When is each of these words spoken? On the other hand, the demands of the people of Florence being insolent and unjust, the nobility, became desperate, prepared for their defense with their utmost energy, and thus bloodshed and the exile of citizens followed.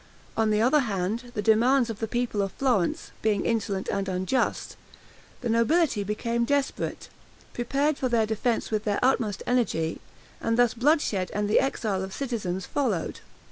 On 0.35 0.49
the 0.49 0.63
other 0.63 0.79
hand, 0.79 1.31
the 1.35 1.43
demands 1.43 1.91
of 1.91 1.99
the 1.99 2.07
people 2.07 2.41
of 2.41 2.53
Florence 2.53 3.11
being 3.21 3.45
insolent 3.45 3.87
and 3.89 4.09
unjust, 4.09 4.75
the 5.41 5.47
nobility, 5.47 6.03
became 6.03 6.43
desperate, 6.43 7.07
prepared 7.53 7.99
for 7.99 8.09
their 8.09 8.25
defense 8.25 8.71
with 8.71 8.83
their 8.83 8.97
utmost 9.03 9.43
energy, 9.45 10.01
and 10.41 10.57
thus 10.57 10.73
bloodshed 10.73 11.29
and 11.35 11.47
the 11.47 11.59
exile 11.59 12.01
of 12.03 12.15
citizens 12.15 12.65
followed. 12.65 13.19